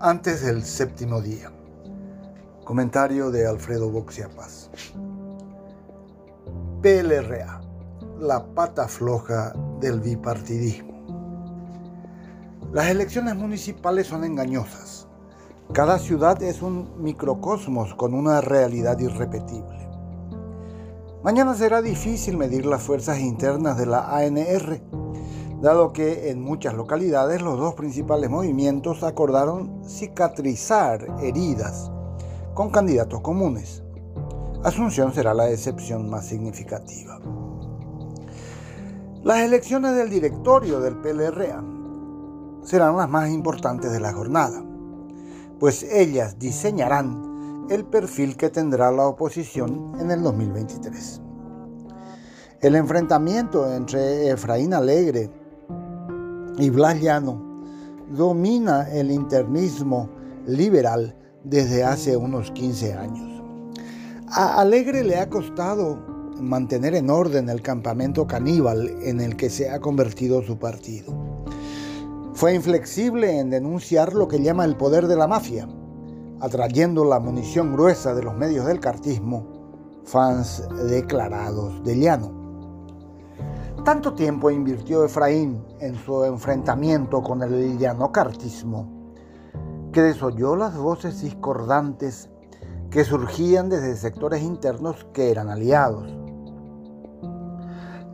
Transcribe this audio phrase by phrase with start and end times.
[0.00, 1.50] antes del séptimo día.
[2.64, 4.70] Comentario de Alfredo Boxiapas.
[6.82, 7.60] PLRA,
[8.20, 10.94] la pata floja del bipartidismo.
[12.72, 15.08] Las elecciones municipales son engañosas.
[15.72, 19.88] Cada ciudad es un microcosmos con una realidad irrepetible.
[21.24, 24.80] Mañana será difícil medir las fuerzas internas de la ANR
[25.60, 31.90] dado que en muchas localidades los dos principales movimientos acordaron cicatrizar heridas
[32.54, 33.82] con candidatos comunes.
[34.62, 37.20] Asunción será la excepción más significativa.
[39.24, 41.62] Las elecciones del directorio del PLRA
[42.62, 44.62] serán las más importantes de la jornada,
[45.58, 51.22] pues ellas diseñarán el perfil que tendrá la oposición en el 2023.
[52.60, 55.30] El enfrentamiento entre Efraín Alegre
[56.58, 57.40] y Blas Llano
[58.10, 60.08] domina el internismo
[60.46, 61.14] liberal
[61.44, 63.42] desde hace unos 15 años.
[64.30, 65.98] A Alegre le ha costado
[66.40, 71.12] mantener en orden el campamento caníbal en el que se ha convertido su partido.
[72.34, 75.68] Fue inflexible en denunciar lo que llama el poder de la mafia,
[76.40, 82.37] atrayendo la munición gruesa de los medios del cartismo, fans declarados de Llano.
[83.88, 89.14] Tanto tiempo invirtió Efraín en su enfrentamiento con el llanocartismo
[89.94, 92.28] que desoyó las voces discordantes
[92.90, 96.06] que surgían desde sectores internos que eran aliados.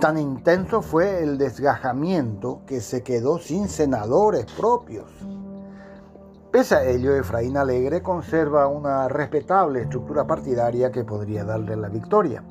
[0.00, 5.10] Tan intenso fue el desgajamiento que se quedó sin senadores propios.
[6.50, 12.42] Pese a ello, Efraín Alegre conserva una respetable estructura partidaria que podría darle la victoria.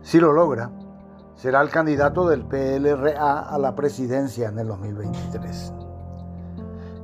[0.00, 0.70] Si lo logra,
[1.38, 5.72] será el candidato del PLRA a la presidencia en el 2023.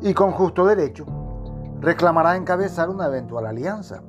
[0.02, 1.06] Y con justo derecho,
[1.80, 4.02] reclamará encabezar una eventual alianza.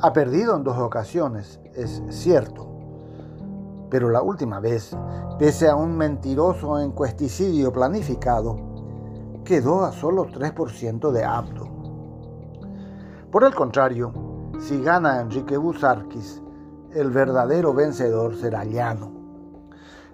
[0.00, 2.66] Ha perdido en dos ocasiones, es cierto,
[3.90, 4.96] pero la última vez,
[5.38, 8.56] pese a un mentiroso encuesticidio planificado,
[9.44, 11.68] quedó a solo 3% de apto.
[13.30, 14.14] Por el contrario,
[14.58, 16.42] si gana Enrique Busarquis,
[16.96, 19.12] el verdadero vencedor será llano.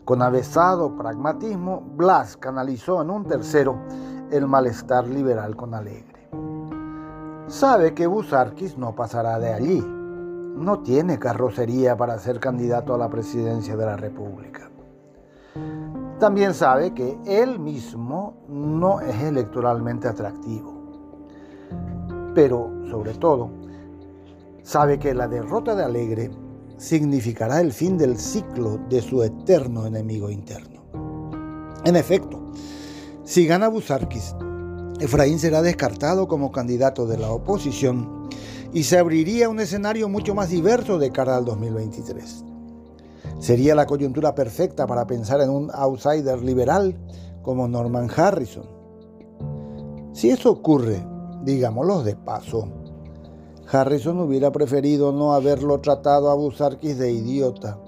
[0.04, 3.76] Con avesado pragmatismo, Blas canalizó en un tercero
[4.32, 6.28] el malestar liberal con Alegre.
[7.46, 9.80] Sabe que Busarquis no pasará de allí.
[9.80, 14.68] No tiene carrocería para ser candidato a la presidencia de la República.
[16.18, 20.82] También sabe que él mismo no es electoralmente atractivo.
[22.34, 23.50] Pero, sobre todo,
[24.62, 26.30] sabe que la derrota de Alegre
[26.78, 30.82] significará el fin del ciclo de su eterno enemigo interno.
[31.84, 32.52] En efecto,
[33.24, 34.34] si gana Busarquis,
[35.00, 38.28] Efraín será descartado como candidato de la oposición
[38.72, 42.44] y se abriría un escenario mucho más diverso de cara al 2023.
[43.38, 46.96] Sería la coyuntura perfecta para pensar en un outsider liberal
[47.42, 48.66] como Norman Harrison.
[50.12, 51.04] Si eso ocurre,
[51.42, 52.68] digámoslo de paso,
[53.72, 57.78] Harrison hubiera preferido no haberlo tratado a Busarquis de idiota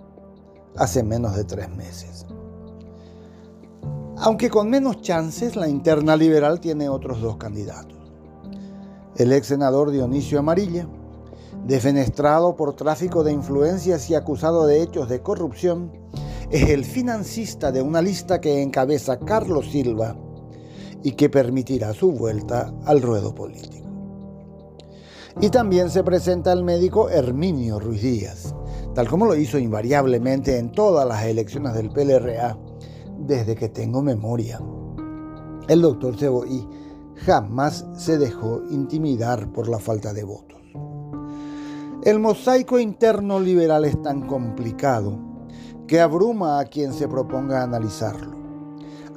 [0.76, 2.24] hace menos de tres meses.
[4.16, 7.98] Aunque con menos chances, la interna liberal tiene otros dos candidatos.
[9.16, 10.88] El ex senador Dionisio Amarilla,
[11.66, 15.92] defenestrado por tráfico de influencias y acusado de hechos de corrupción,
[16.50, 20.16] es el financista de una lista que encabeza Carlos Silva
[21.02, 23.83] y que permitirá su vuelta al ruedo político.
[25.40, 28.54] Y también se presenta el médico Herminio Ruiz Díaz,
[28.94, 32.56] tal como lo hizo invariablemente en todas las elecciones del PLRA
[33.18, 34.60] desde que tengo memoria.
[35.68, 36.68] El doctor Ceboí
[37.16, 40.60] jamás se dejó intimidar por la falta de votos.
[42.04, 45.18] El mosaico interno liberal es tan complicado
[45.88, 48.34] que abruma a quien se proponga analizarlo.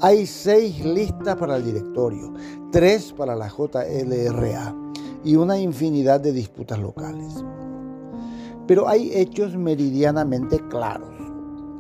[0.02, 2.34] Hay seis listas para el directorio,
[2.72, 4.87] tres para la JLRA
[5.28, 7.44] y una infinidad de disputas locales.
[8.66, 11.14] Pero hay hechos meridianamente claros,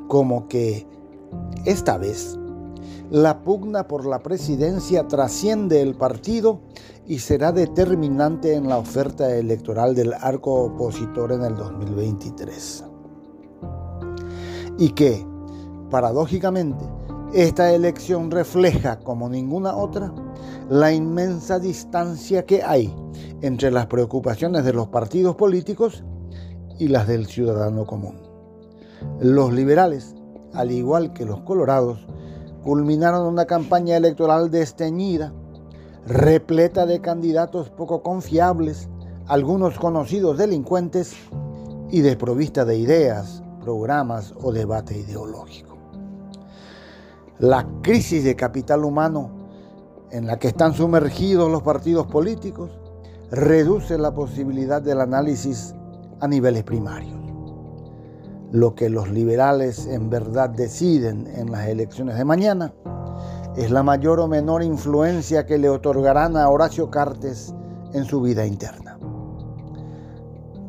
[0.09, 0.85] como que
[1.63, 2.37] esta vez
[3.09, 6.59] la pugna por la presidencia trasciende el partido
[7.07, 12.83] y será determinante en la oferta electoral del arco opositor en el 2023.
[14.77, 15.25] Y que,
[15.89, 16.83] paradójicamente,
[17.33, 20.13] esta elección refleja como ninguna otra
[20.69, 22.93] la inmensa distancia que hay
[23.41, 26.03] entre las preocupaciones de los partidos políticos
[26.79, 28.15] y las del ciudadano común.
[29.19, 30.15] Los liberales,
[30.53, 32.05] al igual que los colorados,
[32.63, 35.33] culminaron una campaña electoral desteñida,
[36.05, 38.89] repleta de candidatos poco confiables,
[39.27, 41.15] algunos conocidos delincuentes
[41.89, 45.77] y desprovista de ideas, programas o debate ideológico.
[47.39, 49.29] La crisis de capital humano
[50.11, 52.71] en la que están sumergidos los partidos políticos
[53.31, 55.75] reduce la posibilidad del análisis
[56.19, 57.17] a niveles primarios.
[58.51, 62.73] Lo que los liberales en verdad deciden en las elecciones de mañana
[63.57, 67.53] es la mayor o menor influencia que le otorgarán a Horacio Cartes
[67.93, 68.97] en su vida interna.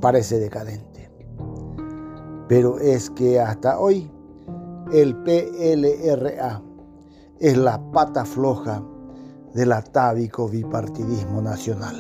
[0.01, 1.11] Parece decadente,
[2.49, 4.11] pero es que hasta hoy
[4.93, 6.63] el PLRA
[7.39, 8.83] es la pata floja
[9.55, 11.97] del atávico bipartidismo nacional,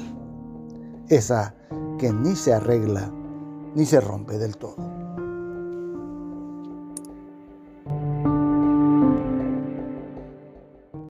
[1.08, 1.55] esa
[1.99, 3.10] que ni se arregla
[3.75, 4.98] ni se rompe del todo.